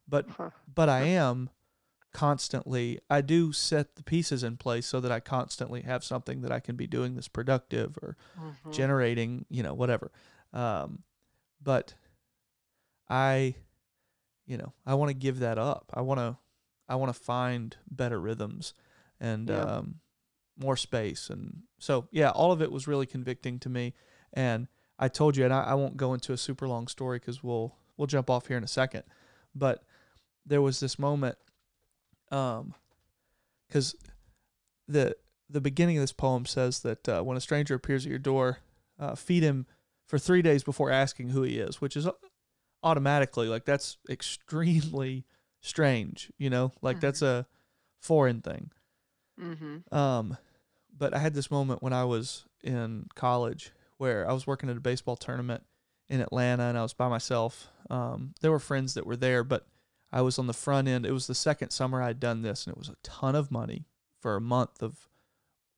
[0.07, 0.49] but Huh.
[0.73, 1.49] but I am
[2.11, 2.99] constantly.
[3.09, 6.59] I do set the pieces in place so that I constantly have something that I
[6.59, 8.71] can be doing that's productive or Mhm.
[8.71, 10.11] generating you know whatever.
[10.55, 11.03] Um,
[11.61, 11.93] but
[13.09, 13.55] I,
[14.47, 15.91] you know, I want to give that up.
[15.93, 16.37] I want to
[16.87, 18.73] I want to find better rhythms
[19.19, 19.61] and Yeah.
[19.61, 19.95] um,
[20.57, 21.29] more space.
[21.29, 23.93] And so, yeah, all of it was really convicting to me.
[24.33, 24.67] And
[24.99, 27.75] I told you, and I, I won't go into a super long story because we'll
[27.97, 29.03] we'll jump off here in a second.
[29.53, 29.83] But
[30.45, 31.37] there was this moment,
[32.31, 32.73] um,
[33.67, 33.95] because
[34.87, 35.15] the
[35.49, 38.59] the beginning of this poem says that uh, when a stranger appears at your door,
[38.99, 39.65] uh, feed him
[40.07, 42.07] for three days before asking who he is, which is
[42.83, 45.25] automatically like that's extremely
[45.61, 47.45] strange, you know, like that's a
[48.01, 48.71] foreign thing.
[49.39, 49.95] Mm-hmm.
[49.95, 50.37] Um,
[50.97, 54.77] but I had this moment when I was in college where I was working at
[54.77, 55.63] a baseball tournament
[56.07, 57.69] in Atlanta and I was by myself.
[57.89, 59.65] Um, there were friends that were there, but
[60.11, 61.05] I was on the front end.
[61.05, 63.85] It was the second summer I'd done this, and it was a ton of money
[64.21, 65.09] for a month of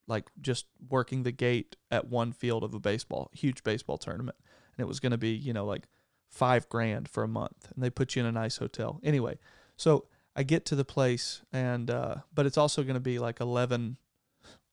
[0.08, 4.38] like just working the gate at one field of a baseball, huge baseball tournament.
[4.76, 5.88] And it was going to be, you know, like
[6.30, 7.72] five grand for a month.
[7.74, 9.00] And they put you in a nice hotel.
[9.04, 9.38] Anyway,
[9.76, 13.39] so I get to the place, and, uh, but it's also going to be like
[13.39, 13.98] 11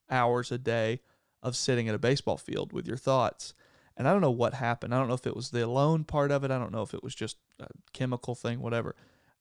[0.09, 1.01] hours a day
[1.41, 3.53] of sitting at a baseball field with your thoughts.
[3.97, 4.93] And I don't know what happened.
[4.93, 6.51] I don't know if it was the alone part of it.
[6.51, 8.95] I don't know if it was just a chemical thing, whatever.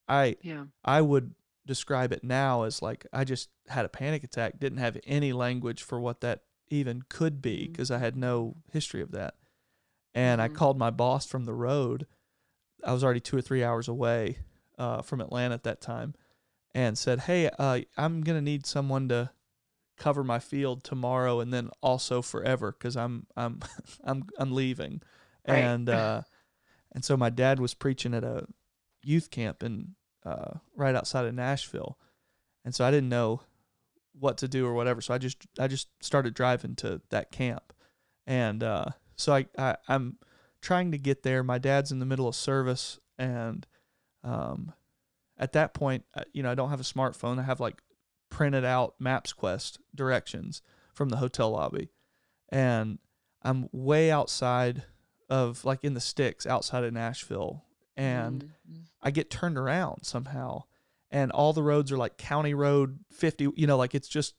[0.08, 0.64] I Yeah.
[0.84, 1.34] I would
[1.66, 5.82] describe it now as like I just had a panic attack, didn't have any language
[5.82, 9.34] for what that even could be because I had no history of that.
[10.14, 10.54] And I Mhm.
[10.54, 12.06] called my boss from the road.
[12.84, 14.38] I was already two or three hours away
[14.78, 16.14] uh, from Atlanta at that time
[16.74, 19.30] and said, Hey, uh, I'm going to need someone to
[19.96, 23.60] cover my field tomorrow and then also forever because I'm, I'm,
[24.04, 25.00] I'm, I'm leaving.
[25.46, 25.58] Right.
[25.58, 26.22] And, uh,
[26.92, 28.46] and so my dad was preaching at a
[29.02, 31.98] youth camp in uh, right outside of Nashville,
[32.64, 33.42] and so I didn't know
[34.18, 35.00] what to do or whatever.
[35.00, 37.72] So I just I just started driving to that camp,
[38.26, 40.18] and uh, so I, I I'm
[40.60, 41.42] trying to get there.
[41.42, 43.66] My dad's in the middle of service, and
[44.22, 44.72] um,
[45.36, 47.38] at that point, uh, you know, I don't have a smartphone.
[47.38, 47.82] I have like
[48.30, 50.62] printed out Maps Quest directions
[50.94, 51.90] from the hotel lobby,
[52.50, 52.98] and
[53.42, 54.84] I'm way outside
[55.28, 57.64] of like in the sticks outside of Nashville,
[57.96, 58.83] and Mhm.
[59.04, 60.64] I get turned around somehow,
[61.10, 63.50] and all the roads are like County Road 50.
[63.54, 64.34] You know, like it's just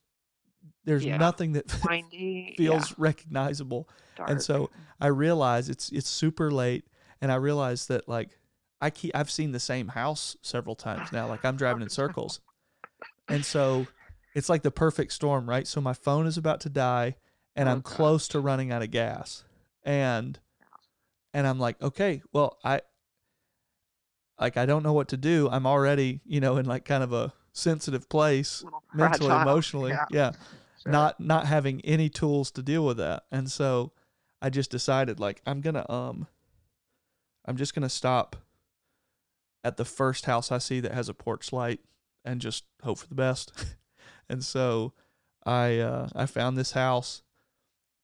[0.83, 1.17] there's Yeah.
[1.17, 2.55] nothing that windy.
[2.57, 3.87] feels yeah, recognizable.
[4.15, 4.29] dark.
[4.31, 6.85] And so I realize it's it's super late,
[7.21, 8.37] and I realize that like
[8.81, 11.27] I keep I've seen the same house several times now.
[11.27, 12.39] Like I'm driving in circles,
[13.29, 13.87] and so
[14.33, 15.65] it's like the perfect storm, right?
[15.67, 17.15] So my phone is about to die,
[17.55, 19.43] and Oh, I'm close to running out of gas,
[19.83, 20.39] and
[21.33, 22.81] and I'm like, okay, well I
[24.39, 25.49] like I don't know what to do.
[25.51, 30.05] I'm already you know in like kind of a sensitive place mentally, emotionally, Yeah.
[30.11, 30.31] yeah
[30.83, 30.91] Sure.
[30.91, 33.93] not not having any tools to deal with that and so
[34.41, 36.27] i just decided like i'm gonna um
[37.45, 38.35] i'm just gonna stop
[39.63, 41.79] at the first house i see that has a porch light
[42.25, 43.53] and just hope for the best
[44.29, 44.91] and so
[45.45, 47.23] i uh i found this house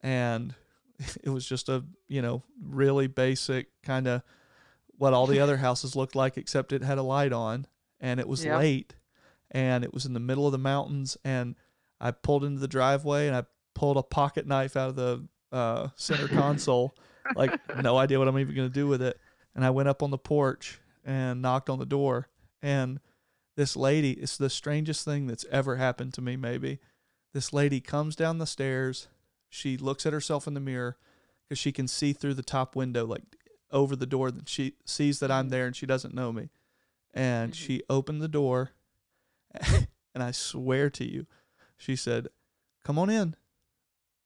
[0.02, 0.56] and
[1.24, 4.24] it was just a you know really basic kind of
[5.02, 7.66] what all the other houses looked like except it had a light on
[8.00, 8.60] and it was Yep.
[8.60, 8.96] late
[9.50, 11.56] and it was in the middle of the mountains and
[12.00, 15.88] I pulled into the driveway and I pulled a pocket knife out of the uh,
[15.96, 16.96] center console,
[17.36, 19.20] like no idea what I'm even gonna do with it.
[19.56, 22.28] And I went up on the porch and knocked on the door.
[22.62, 23.00] And
[23.58, 26.36] this lady, it's the strangest thing that's ever happened to me.
[26.38, 26.80] Maybe
[27.34, 29.08] this lady comes down the stairs.
[29.50, 30.98] She looks at herself in the mirror
[31.48, 33.24] because she can see through the top window, like
[33.72, 34.32] over the door.
[34.32, 36.50] That she sees that I'm there and she doesn't know me.
[37.14, 37.56] And Mhm.
[37.56, 38.72] she opened the door,
[40.14, 41.28] and I swear to you,
[41.78, 42.28] she said,
[42.84, 43.36] "Come on in."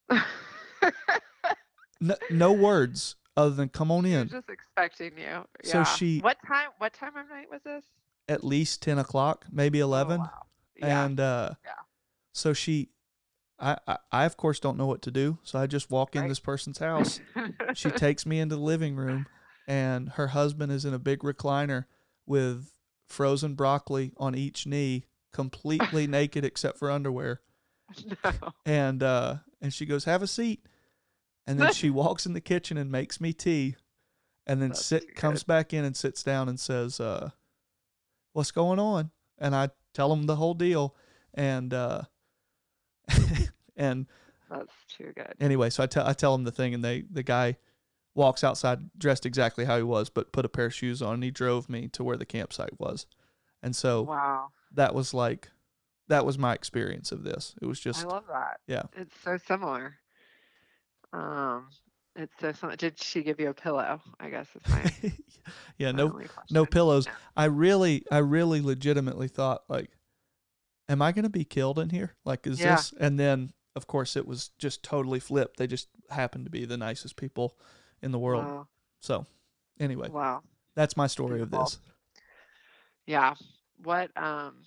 [2.02, 5.46] No, no words other than "Come on She was in." just expecting you.
[5.64, 6.70] So she- What time?
[6.78, 7.86] What time of night was this?
[8.28, 10.20] At least ten o'clock, maybe Oh, eleven.
[10.20, 10.46] wow.
[10.76, 11.06] Yeah.
[11.06, 11.72] And uh, Yeah.
[12.34, 12.90] so she,
[13.60, 15.38] I, I, I of course don't know what to do.
[15.44, 17.20] So I just walk in this person's house.
[17.74, 19.28] she takes me into the living room,
[19.68, 21.86] and her husband is in a big recliner
[22.26, 22.72] with
[23.08, 27.41] frozen broccoli on each knee, completely naked except for underwear.
[28.24, 28.32] no.
[28.65, 30.65] and uh and she goes have a seat
[31.46, 33.76] and then she walks in the kitchen and makes me tea
[34.48, 37.30] and then That's sit comes back in and sits down and says uh
[38.34, 40.96] what's going on and i tell him the whole deal
[41.36, 42.02] and uh
[43.78, 44.06] and
[44.49, 45.34] That's too good.
[45.39, 47.58] anyway so i tell i tell him the thing and they the guy
[48.14, 51.24] walks outside dressed exactly how he was but put a pair of shoes on and
[51.24, 53.06] he drove me to where the campsite was
[53.62, 54.49] and so Wow.
[54.74, 55.49] that was like
[56.08, 58.60] that was my experience of this it was just I love that.
[58.68, 58.84] yeah.
[58.95, 59.95] It's so similar.
[61.14, 61.68] Um,
[62.16, 62.76] it's so similar.
[62.76, 64.01] Did she give you a pillow?
[64.20, 65.12] I guess is my,
[65.78, 66.20] yeah no
[66.51, 67.06] no pillows.
[67.08, 67.14] Yeah.
[67.36, 69.89] I really, I really legitimately thought like,
[70.90, 72.16] am I gonna be killed in here?
[72.26, 72.76] Like, is Yeah.
[72.76, 72.94] this?
[73.00, 75.58] And then, of course, it was just totally flipped.
[75.58, 77.58] They just happened to be the nicest people
[78.02, 78.46] in the world.
[78.46, 78.68] Wow.
[79.02, 79.26] So,
[79.80, 80.44] anyway, Wow.
[80.76, 81.80] that's my story of this.
[83.06, 83.36] Yeah.
[83.84, 84.64] What um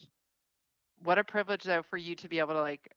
[1.02, 2.94] what a privilege though for you to be able to like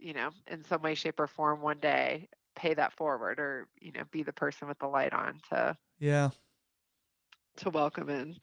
[0.00, 3.90] you know, in some way, shape, or form one day pay that forward or, you
[3.90, 6.30] know, be the person with the light on to Yeah.
[7.56, 8.36] to welcome in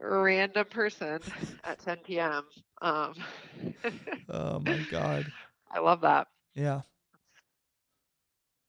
[0.00, 1.20] random person
[1.64, 2.42] at 10 p.m.
[2.82, 3.14] Um,
[4.28, 5.30] Oh my God.
[5.72, 6.28] I love that.
[6.54, 6.82] Yeah.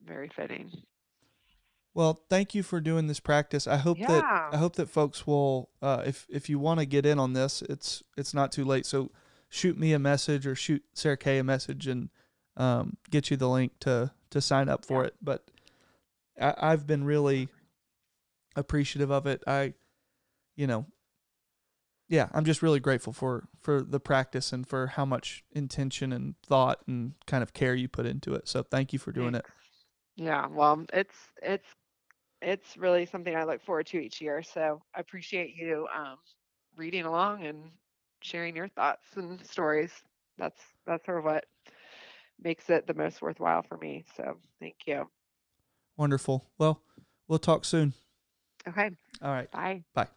[0.04, 0.72] Very fitting.
[1.94, 3.68] Well, thank you for doing this practice.
[3.68, 4.24] I hope that
[4.54, 7.62] I hope that folks will, uh, if if you want to get in on this,
[7.64, 8.86] it's it's not too late.
[8.86, 9.12] So
[9.50, 12.10] shoot me a message or shoot Sarah Kay a message and
[12.58, 15.08] um, get you the link to to sign up for Yeah.
[15.08, 15.16] it.
[15.22, 15.44] But
[16.42, 17.50] I, I've been really
[18.56, 19.44] appreciative of it.
[19.46, 19.74] I,
[20.56, 20.86] you know,
[22.12, 26.36] yeah, I'm just really grateful for for the practice and for how much intention and
[26.46, 28.50] thought and kind of care you put into it.
[28.50, 29.46] So thank you for doing it.
[30.18, 31.68] Yeah, well, it's it's
[32.42, 34.44] it's really something I look forward to each year.
[34.44, 36.18] So I appreciate you um,
[36.76, 37.72] reading along and
[38.22, 39.92] sharing your thoughts and stories.
[40.38, 41.46] That's that's sort of what
[42.44, 44.04] makes it the most worthwhile for me.
[44.18, 45.10] So thank you.
[45.96, 46.46] Wonderful.
[46.58, 46.82] Well,
[47.30, 47.94] we'll talk soon.
[48.68, 48.90] Okay,
[49.22, 49.50] All right.
[49.52, 49.84] bye.
[49.94, 50.08] Bye.